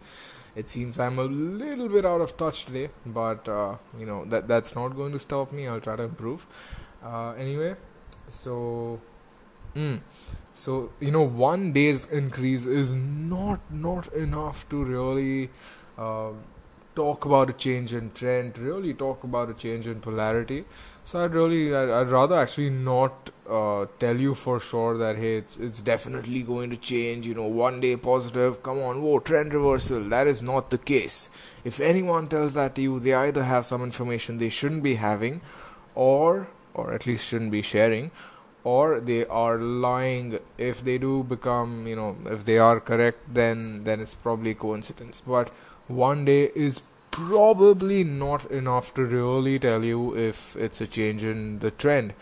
[0.55, 4.47] It seems I'm a little bit out of touch today, but uh, you know that
[4.47, 5.67] that's not going to stop me.
[5.67, 6.45] I'll try to improve.
[7.03, 7.75] Uh, anyway,
[8.29, 8.99] so
[9.77, 9.99] mm,
[10.53, 15.49] so you know one day's increase is not not enough to really.
[15.97, 16.31] Uh,
[16.97, 20.65] talk about a change in trend, really talk about a change in polarity.
[21.03, 25.57] So I'd really, I'd, rather actually not uh, tell you for sure that hey, it's
[25.57, 27.27] it's definitely going to change.
[27.27, 28.61] You know, one day positive.
[28.63, 30.09] Come on, whoa, trend reversal.
[30.15, 31.29] That is not the case.
[31.63, 35.41] If anyone tells that to you, they either have some information they shouldn't be having,
[35.95, 38.11] or or at least shouldn't be sharing,
[38.73, 40.39] or they are lying.
[40.57, 45.21] If they do become, you know, if they are correct, then then it's probably coincidence.
[45.35, 45.49] But
[46.03, 46.81] one day is
[47.17, 52.13] probably not enough to really tell you if it's a change in the trend.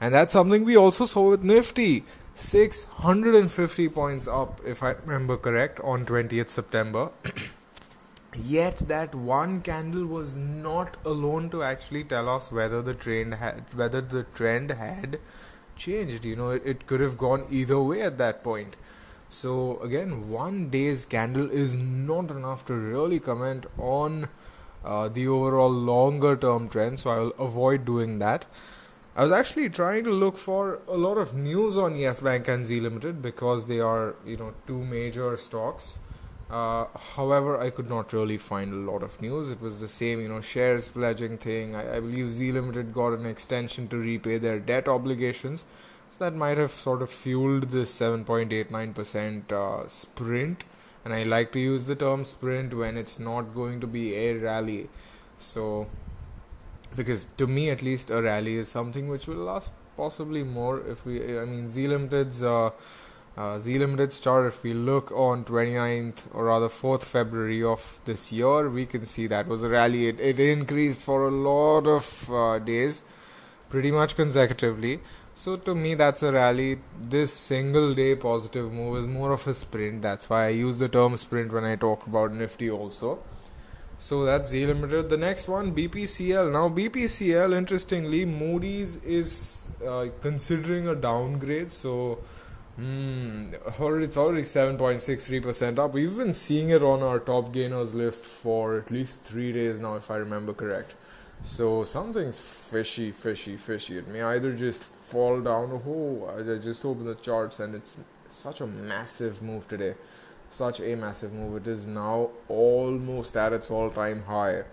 [0.00, 2.04] And that's something we also saw with Nifty.
[2.34, 7.10] 650 points up, if I remember correct, on 20th September.
[8.36, 13.62] Yet that one candle was not alone to actually tell us whether the trend had
[13.82, 15.20] whether the trend had
[15.76, 16.24] changed.
[16.24, 18.76] You know, it, it could have gone either way at that point.
[19.28, 24.28] So again, one day's candle is not enough to really comment on
[24.84, 28.46] uh, the overall longer term trend, so I will avoid doing that.
[29.16, 32.66] I was actually trying to look for a lot of news on Yes Bank and
[32.66, 35.98] Zee Limited because they are, you know, two major stocks.
[36.54, 36.86] Uh,
[37.16, 39.50] however, I could not really find a lot of news.
[39.50, 41.74] It was the same, you know, shares pledging thing.
[41.74, 45.64] I, I believe Zee Limited got an extension to repay their debt obligations,
[46.12, 50.62] so that might have sort of fueled this 7.89% uh, sprint
[51.04, 54.34] and I like to use the term sprint when it's not going to be a
[54.34, 54.88] rally.
[55.38, 55.86] So,
[56.96, 61.04] because to me at least, a rally is something which will last possibly more if
[61.04, 62.42] we, I mean, Zee Limited's.
[62.42, 62.70] Uh,
[63.36, 68.70] uh, Limited's chart, if we look on 29th or rather 4th February of this year,
[68.70, 70.06] we can see that was a rally.
[70.06, 73.02] It, it increased for a lot of uh, days,
[73.70, 75.00] pretty much consecutively.
[75.34, 76.78] So to me, that's a rally.
[77.00, 80.02] This single day positive move is more of a sprint.
[80.02, 83.18] That's why I use the term sprint when I talk about Nifty also.
[83.98, 85.08] So that's Zee Limited.
[85.08, 86.52] The next one, BPCL.
[86.52, 91.72] Now BPCL, interestingly, Moody's is uh, considering a downgrade.
[91.72, 92.20] So
[92.76, 95.92] Hmm, it's already 7.63% up.
[95.92, 99.94] We've been seeing it on our top gainers list for at least three days now,
[99.94, 100.94] if I remember correct.
[101.44, 103.98] So something's fishy, fishy, fishy.
[103.98, 105.82] It may either just fall down.
[105.86, 107.96] Oh, I just opened the charts and it's
[108.28, 109.94] such a massive move today.
[110.50, 111.64] Such a massive move.
[111.64, 114.64] It is now almost at its all time high.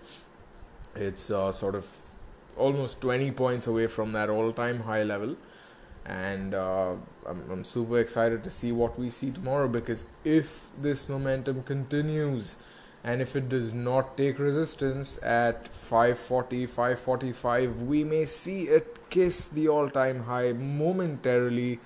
[0.96, 1.86] It's uh, sort of
[2.56, 5.36] almost 20 points away from that all time high level
[6.04, 6.94] and uh,
[7.26, 12.56] I'm, I'm super excited to see what we see tomorrow because if this momentum continues
[13.04, 19.48] and if it does not take resistance at 540 545 we may see it kiss
[19.48, 21.80] the all-time high momentarily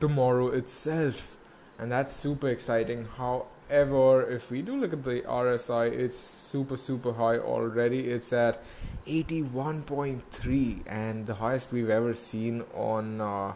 [0.00, 1.36] tomorrow itself.
[1.78, 3.06] And that's super exciting.
[3.16, 8.08] However if we do look at the rsi it's super super high already.
[8.08, 8.62] It's at
[9.06, 13.54] 81.3 and the highest we've ever seen on uh,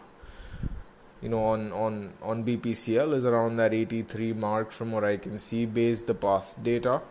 [1.23, 5.39] you know on on on BPCL is around that 83 mark from what I can
[5.39, 7.01] see based the past data.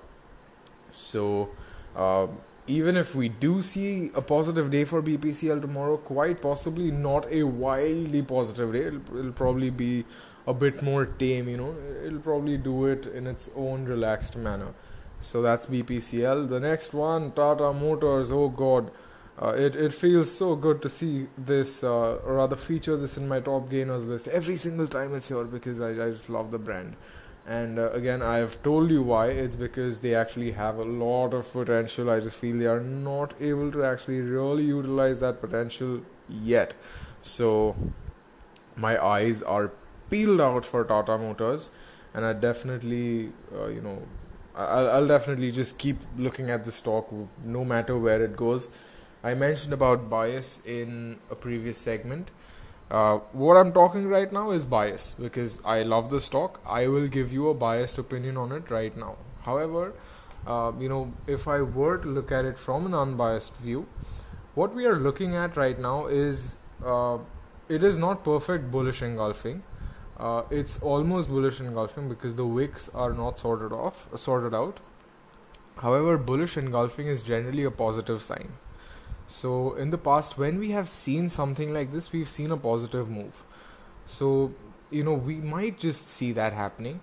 [0.91, 1.49] So
[1.97, 2.27] uh,
[2.67, 7.43] even if we do see a positive day for BPCL tomorrow quite possibly not a
[7.45, 8.85] wildly positive day.
[8.87, 10.05] It'll, it'll probably be
[10.47, 11.75] a bit more tame you know.
[12.05, 14.75] It'll probably do it in its own relaxed manner.
[15.21, 16.49] So that's BPCL.
[16.49, 18.31] The next one, Tata Motors.
[18.31, 18.91] Oh God,
[19.41, 23.29] uh, it it feels so good to see this, uh, or rather feature this in
[23.29, 26.59] my top gainers list every single time it's here because I, I just love the
[26.59, 26.97] brand.
[27.47, 29.27] And uh, again, I have told you why.
[29.29, 32.09] It's because they actually have a lot of potential.
[32.09, 36.75] I just feel they are not able to actually really utilize that potential yet.
[37.21, 37.75] So
[38.77, 39.73] my eyes are
[40.09, 41.71] peeled out for Tata Motors,
[42.15, 44.03] and I definitely, uh, you know
[44.55, 47.09] I'll, I'll definitely just keep looking at the stock
[47.45, 48.69] no matter where it goes.
[49.25, 52.31] I mentioned about bias in a previous segment.
[52.91, 56.61] Uh, what I'm talking right now is bias because I love the stock.
[56.67, 59.17] I will give you a biased opinion on it right now.
[59.43, 59.95] However,
[60.47, 63.87] uh, you know, if I were to look at it from an unbiased view,
[64.55, 67.19] what we are looking at right now is uh,
[67.69, 69.63] it is not perfect bullish engulfing
[70.19, 74.81] uh, it's almost bullish engulfing because the wicks are not sorted off sorted out
[75.79, 78.53] however bullish engulfing is generally a positive sign
[79.33, 83.09] so in the past when we have seen something like this we've seen a positive
[83.09, 83.43] move.
[84.07, 84.53] So
[84.91, 87.01] you know we might just see that happening.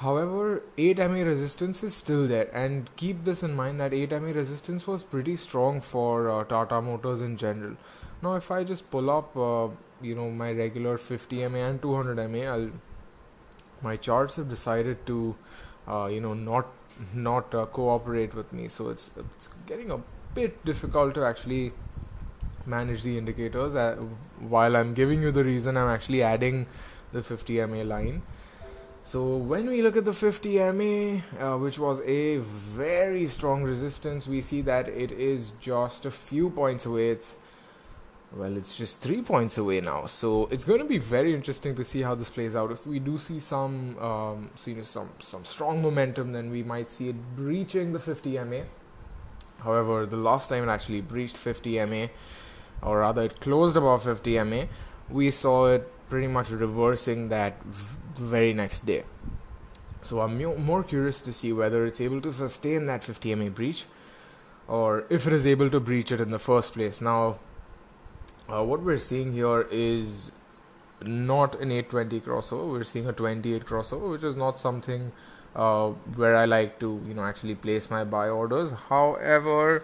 [0.00, 2.48] However 8 ma resistance is still there.
[2.64, 6.82] And keep this in mind that 8 ma resistance was pretty strong for uh, tata
[6.90, 7.76] motors in general.
[8.20, 9.68] Now if i just pull up uh,
[10.10, 12.70] you know my regular 50 mA and 200 mA I'll
[13.90, 15.36] my charts have decided to
[15.86, 16.78] uh, you know not
[17.14, 18.72] not uh, cooperate with me.
[18.78, 20.00] So it's it's getting a
[20.34, 21.72] bit difficult to actually
[22.66, 23.96] manage the indicators uh,
[24.38, 26.66] while I'm giving you the reason I'm actually adding
[27.12, 28.22] the 50 mA line
[29.04, 34.28] so when we look at the 50 MA, uh, which was a very strong resistance,
[34.28, 37.10] we see that it is just a few points away.
[37.10, 37.36] It's
[38.32, 41.82] well, it's just three points away now, so it's going to be very interesting to
[41.82, 42.70] see how this plays out.
[42.70, 47.08] If we do see some, um, see some some strong momentum, then we might see
[47.08, 48.60] it breaching the 50 MA.
[49.62, 52.06] However, the last time it actually breached 50 MA,
[52.82, 54.64] or rather, it closed above 50 MA,
[55.08, 59.04] we saw it pretty much reversing that v- very next day.
[60.02, 63.84] So I'm more curious to see whether it's able to sustain that 50 MA breach,
[64.66, 67.00] or if it is able to breach it in the first place.
[67.00, 67.38] Now
[68.52, 70.32] uh, what we're seeing here is
[71.02, 75.12] not an 820 crossover we're seeing a 28 crossover which is not something
[75.54, 78.72] uh, where I like to you know actually place my buy orders.
[78.88, 79.82] However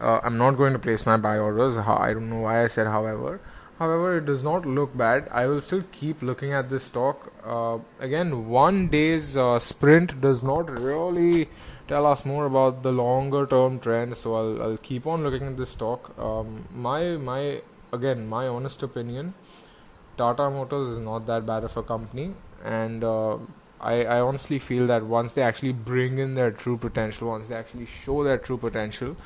[0.00, 1.76] uh, I'm not going to place my buy orders.
[1.76, 3.40] I don't know why I said however.
[3.78, 5.28] However it does not look bad.
[5.30, 7.32] I will still keep looking at this stock.
[7.44, 11.48] Uh, again one day's uh, sprint does not really
[11.88, 15.56] tell us more about the longer term trend so I'll, I'll keep on looking at
[15.56, 16.18] this stock.
[16.18, 17.60] Um, my my
[17.92, 19.34] again, my honest opinion,
[20.16, 23.38] Tata Motors is not that bad of a company, and uh,
[23.80, 27.54] I, I honestly feel that once they actually bring in their true potential, once they
[27.54, 29.16] actually show their true potential,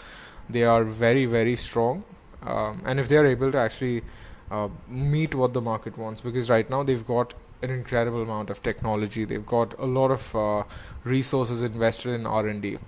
[0.49, 2.05] they are very very strong,
[2.43, 4.03] um, and if they are able to actually
[4.51, 8.63] uh, meet what the market wants, because right now they've got an incredible amount of
[8.63, 10.65] technology, they've got a lot of uh,
[11.05, 12.79] resources invested in R and D.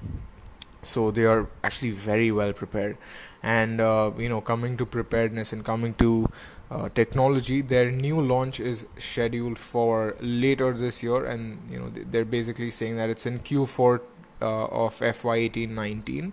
[0.82, 2.96] So they are actually very well prepared.
[3.42, 6.28] And uh, you know coming to preparedness and coming to
[6.72, 7.60] uh, technology.
[7.60, 12.96] Their new launch is scheduled for later this year and you know they're basically saying
[12.96, 14.00] that it's in q4
[14.40, 16.32] uh, of fy 18 19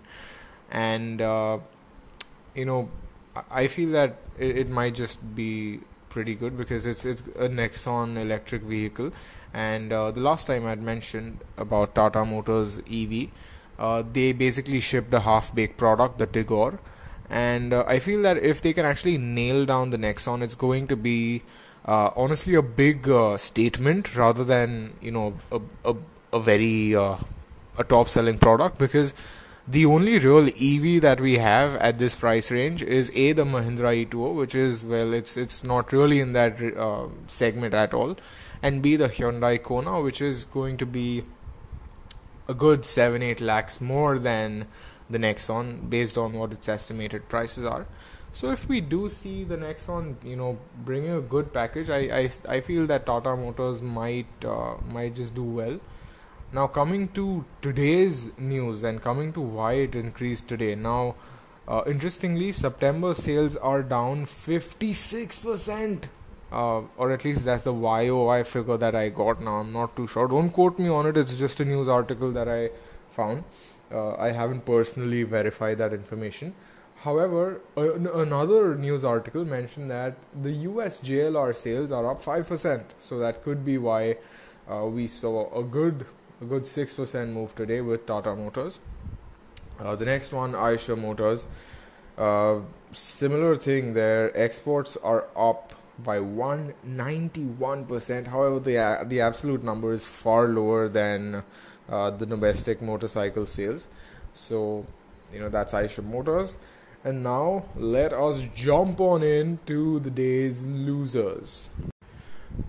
[0.71, 1.57] and uh,
[2.55, 2.89] you know
[3.51, 5.79] i feel that it, it, might just be
[6.09, 9.11] pretty good because it's it's a Nexon electric vehicle,
[9.53, 13.29] and uh, the last time I'd mentioned about Tata Motors EV,
[13.77, 16.79] uh, they basically shipped a half-baked product, the Tigor,
[17.29, 20.87] and uh, I feel that if they can actually nail down the Nexon, it's going
[20.87, 21.43] to be
[21.85, 25.95] uh, honestly a big uh, statement rather than you know a a,
[26.33, 27.17] a very uh,
[27.77, 29.13] a top-selling product because
[29.67, 34.05] the only real EV that we have at this price range is a the Mahindra
[34.05, 38.17] e2o, which is well, it's it's not really in that uh, segment at all,
[38.63, 41.23] and b the Hyundai Kona, which is going to be
[42.47, 44.65] a good seven eight lakhs more than
[45.09, 47.85] the Nexon based on what its estimated prices are.
[48.31, 52.29] So if we do see the Nexon, you know, bringing a good package, I I,
[52.47, 55.79] I feel that Tata Motors might uh, might just do well.
[56.51, 60.73] Now, coming to today's news and coming to why it increased today.
[60.73, 61.15] Now,
[61.67, 66.05] uh, interestingly, September sales are down 56%,
[66.51, 69.57] uh, or at least that's the YOY figure that I got now.
[69.57, 70.27] I'm not too sure.
[70.27, 72.71] Don't quote me on it, it's just a news article that I
[73.11, 73.43] found.
[73.91, 76.53] Uh, I haven't personally verified that information.
[77.03, 83.43] However, another news article mentioned that the US JLR sales are up 5%, so that
[83.43, 84.17] could be why
[84.69, 86.05] uh, we saw a good
[86.41, 88.79] a good 6% move today with Tata Motors.
[89.79, 91.47] Uh, the next one, Eicher Motors.
[92.17, 92.61] Uh,
[92.91, 94.37] similar thing there.
[94.37, 95.73] Exports are up
[96.03, 98.27] by 191%.
[98.27, 101.43] However, the uh, the absolute number is far lower than
[101.89, 103.87] uh, the domestic motorcycle sales.
[104.33, 104.85] So,
[105.33, 106.57] you know, that's Eicher Motors.
[107.03, 111.69] And now let us jump on in to the day's losers.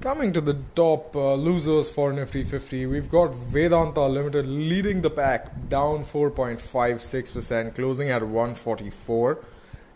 [0.00, 5.10] Coming to the top uh, losers for Nifty 50, we've got Vedanta Limited leading the
[5.10, 9.38] pack, down 4.56%, closing at 144.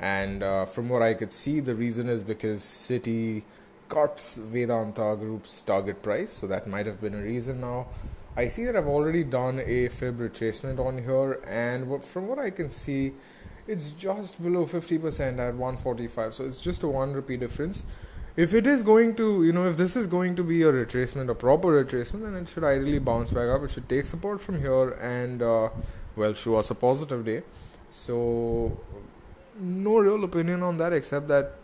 [0.01, 3.45] And uh, from what I could see, the reason is because Citi
[3.89, 7.61] cuts Vedanta Group's target price, so that might have been a reason.
[7.61, 7.87] Now,
[8.37, 12.51] I see that I've already done a fib retracement on here, and from what I
[12.51, 13.13] can see,
[13.67, 17.85] it's just below 50% at 145, so it's just a 1 rupee difference
[18.37, 21.31] if it is going to, you know, if this is going to be a retracement,
[21.31, 23.63] a proper retracement, then it should ideally bounce back up.
[23.63, 25.69] It should take support from here and, uh,
[26.17, 27.43] well, show us a positive day.
[27.91, 28.81] So,
[29.61, 31.55] no real opinion on that except that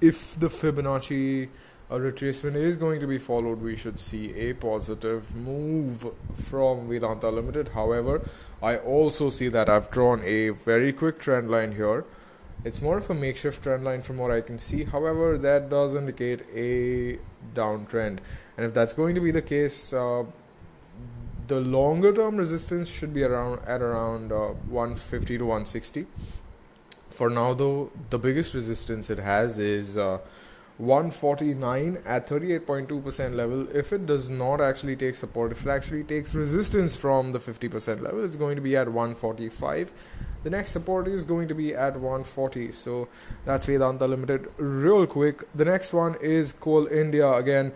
[0.00, 1.48] if the Fibonacci
[1.94, 7.30] a retracement is going to be followed, we should see a positive move from Vedanta
[7.30, 7.68] Limited.
[7.68, 8.28] However,
[8.62, 12.04] I also see that I've drawn a very quick trend line here
[12.64, 14.84] it's more of a makeshift trend line from what I can see.
[14.84, 17.18] However, that does indicate a
[17.54, 18.18] downtrend,
[18.56, 20.24] and if that's going to be the case, uh,
[21.46, 26.06] the longer term resistance should be around at around uh, 150 to 160.
[27.10, 30.18] For now, though, the biggest resistance it has is uh,
[30.78, 33.68] 149 at 38.2% level.
[33.74, 38.00] If it does not actually take support, if it actually takes resistance from the 50%
[38.00, 39.92] level, it's going to be at 145
[40.44, 43.08] the next support is going to be at 140 so
[43.44, 44.46] that's vedanta limited.
[44.58, 47.32] Real quick the next one is coal india.
[47.32, 47.72] Again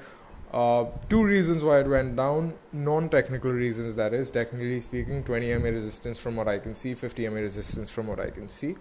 [0.52, 2.54] uh, two reasons why it went down.
[2.72, 4.30] Non-technical reasons that is.
[4.30, 8.20] Technically speaking 20 ma resistance from what i can see 50 ma resistance from what
[8.20, 8.76] i can see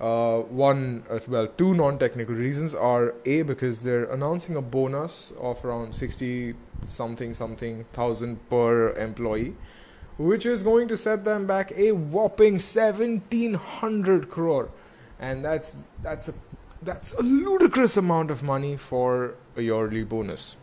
[0.00, 5.64] uh, one uh, well two non-technical reasons are a because they're announcing a bonus of
[5.64, 9.54] around 60 something something thousand per employee
[10.18, 14.70] which is going to set them back a whopping 1700 crore.
[15.18, 16.34] And that's that's a
[16.82, 20.56] that's a ludicrous amount of money for a yearly bonus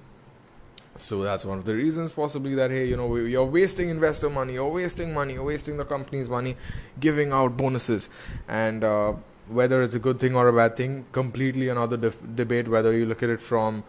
[0.97, 4.53] so that's one of the reasons possibly that hey you know you're wasting investor money
[4.53, 6.55] you're wasting money you're wasting the company's money
[6.99, 8.09] giving out bonuses
[8.47, 9.13] and uh,
[9.47, 13.05] whether it's a good thing or a bad thing completely another def- debate whether you
[13.05, 13.83] look at it from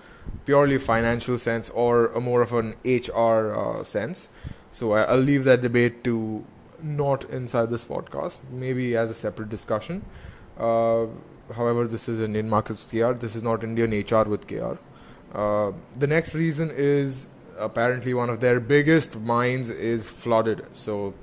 [0.47, 4.29] purely financial sense or a more of an hr uh, sense
[4.75, 6.45] so I, will leave that debate to
[6.83, 10.05] not inside this podcast, maybe as a separate discussion.
[10.59, 11.07] Uh,
[11.55, 13.13] however, this is Indian markets KR.
[13.13, 14.75] This is not Indian HR with KR.
[15.35, 17.26] Uh, the next reason is
[17.59, 20.64] apparently one of their biggest mines is flooded.
[20.72, 21.14] So,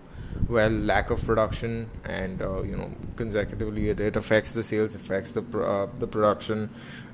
[0.49, 5.31] well, lack of production, and uh, you know, consecutively it, it affects the sales, affects
[5.31, 6.69] the uh, the production.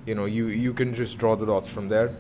[0.06, 2.12] You know, you you can just draw the dots from there.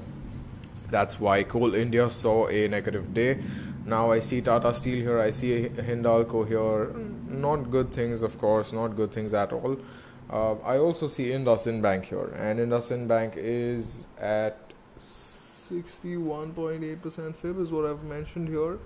[0.90, 3.40] That's why Coal India saw a negative day.
[3.86, 6.94] Now I see Tata Steel here, I see Hindalco here.
[7.30, 9.78] Not good things, of course, not good things at all.
[10.30, 14.58] Uh, I also see IndusInd Bank here, and IndusInd Bank is at
[15.70, 18.80] 61.8% fib, is what I've mentioned here.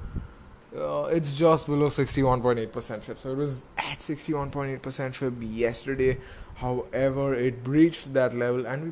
[0.76, 3.20] Uh, it's just below 61.8% fib.
[3.20, 6.18] So it was at 61.8% fib yesterday.
[6.56, 8.92] However, it breached that level, and we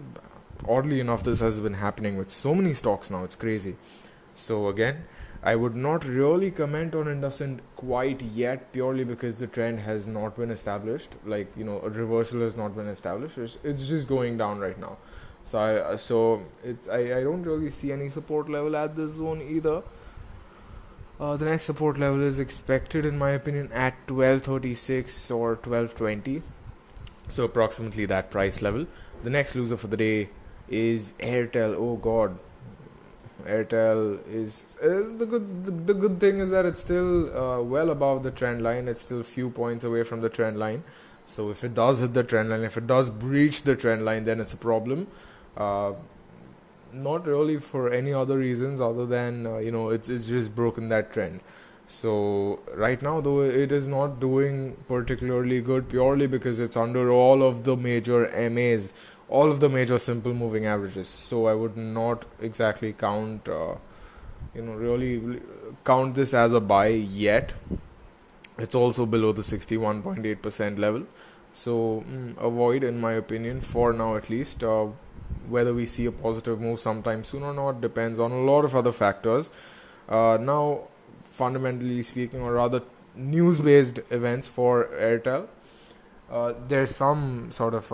[0.68, 3.24] oddly enough, this has been happening with so many stocks now.
[3.24, 3.76] It's crazy.
[4.36, 5.06] So again,
[5.42, 10.36] I would not really comment on IndusInd quite yet, purely because the trend has not
[10.36, 11.10] been established.
[11.26, 13.38] Like you know, a reversal has not been established.
[13.38, 14.98] It's, it's just going down right now.
[15.50, 19.42] So I so it I, I don't really see any support level at this zone
[19.42, 19.82] either.
[21.20, 26.44] Uh, the next support level is expected, in my opinion, at 1236 or 1220.
[27.28, 28.86] So approximately that price level.
[29.24, 30.30] The next loser for the day
[30.70, 31.76] is Airtel.
[31.76, 32.38] Oh God,
[33.44, 35.66] Airtel is uh, the good.
[35.66, 38.88] The, the, good thing is that it's still uh, well above the trend line.
[38.88, 40.84] It's still few points away from the trend line.
[41.26, 44.26] So if it does hit the trend line, if it does breach the trend line,
[44.26, 45.08] then it's a problem.
[45.60, 45.94] Uh,
[46.92, 50.90] not really for any other reasons other than uh, you know it's it's just broken
[50.90, 51.42] that trend.
[51.88, 57.42] So right now, though, it is not doing particularly good purely because it's under all
[57.42, 58.94] of the major MAs
[59.30, 61.08] all of the major simple moving averages.
[61.08, 63.76] So I would not exactly count, uh,
[64.56, 65.42] you know, really
[65.86, 67.54] count this as a buy yet.
[68.58, 71.06] It's also below the 61.8% level.
[71.52, 74.64] So mm, avoid, in my opinion, for now at least.
[74.64, 74.88] Uh,
[75.48, 78.76] whether we see a positive move sometime soon or not depends on a lot of
[78.76, 79.52] other factors.
[80.08, 80.88] Uh, now,
[81.30, 82.82] fundamentally speaking, or rather
[83.16, 85.48] news based events for Airtel,
[86.32, 87.92] uh, there's some sort of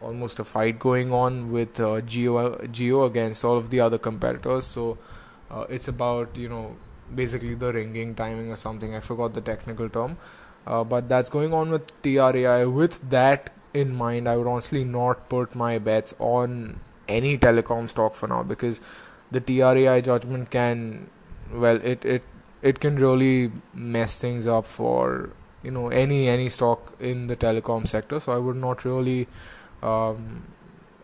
[0.00, 4.66] almost a fight going on with uh, Jio Jio against all of the other competitors.
[4.66, 4.98] So
[5.50, 6.76] uh, it's about you know
[7.14, 8.94] basically the ringing timing or something.
[8.94, 10.16] I forgot the technical term,
[10.66, 12.72] uh, but that's going on with TRAI.
[12.72, 18.14] With that in mind, I would honestly not put my bets on any telecom stock
[18.14, 18.80] for now because
[19.30, 21.10] the TRAI judgment can
[21.52, 22.22] well it it
[22.60, 25.30] it can really mess things up for
[25.62, 29.26] you know any any stock in the telecom sector so i would not really
[29.82, 30.44] um,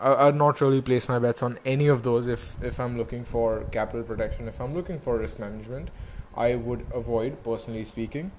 [0.00, 3.24] I, would not really place my bets on any of those if if I'm looking
[3.24, 4.48] for capital protection.
[4.48, 5.90] If I'm looking for risk management,
[6.36, 8.32] I would avoid, personally speaking.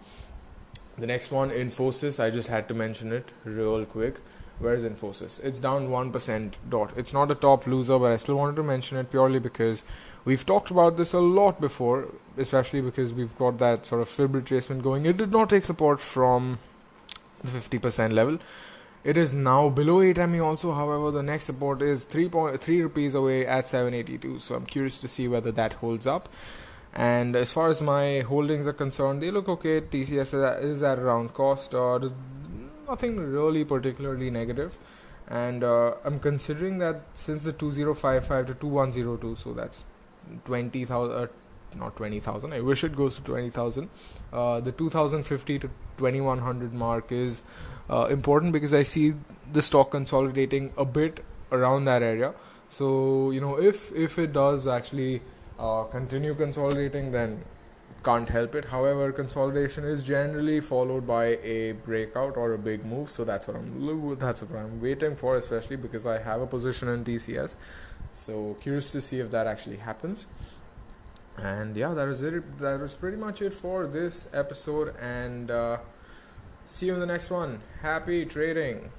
[0.98, 2.24] The next one, Infosys.
[2.24, 4.20] I just had to mention it real quick.
[4.60, 5.44] Where's Infosys?
[5.44, 6.58] It's down one percent.
[6.70, 6.94] Dot.
[6.96, 9.84] It's not a top loser, but I still wanted to mention it purely because
[10.24, 14.32] we've talked about this a lot before, especially because we've got that sort of fib
[14.32, 15.06] retracement going.
[15.06, 16.60] It did not take support from
[17.44, 18.40] the fifty percent level
[19.06, 20.74] it is now below 8 MA also.
[20.74, 24.40] However, the next support is 3.3 rupees away at 782.
[24.40, 26.28] So I'm curious to see whether that holds up.
[26.96, 29.82] And as far as my holdings are concerned, they look okay.
[29.82, 31.74] TCS is at around cost.
[31.74, 32.12] or
[32.88, 34.78] nothing really particularly negative.
[35.28, 39.84] And uh, I'm considering that since the 2055 to 2102, so that's
[40.46, 41.12] 20,000.
[41.14, 41.28] Uh,
[41.78, 42.54] not 20,000.
[42.54, 43.90] I wish it goes to 20,000.
[44.32, 45.68] Uh, the 2050 to
[45.98, 47.42] 2100 mark is
[47.90, 49.16] uh, important because I see
[49.52, 52.34] the stock consolidating a bit around that area.
[52.70, 55.22] So you know, if if it does actually
[55.60, 57.44] uh, continue consolidating, then
[58.04, 58.66] can't help it.
[58.66, 63.10] However, consolidation is generally followed by a breakout or a big move.
[63.10, 66.88] So that's what I'm that's what I'm waiting for, especially because I have a position
[66.90, 67.56] in TCS.
[68.12, 70.28] So curious to see if that actually happens.
[71.38, 72.60] And yeah, that was it.
[72.60, 74.96] That was pretty much it for this episode.
[75.02, 75.80] And uh,
[76.68, 77.62] See you in the next one.
[77.84, 78.90] Happy trading.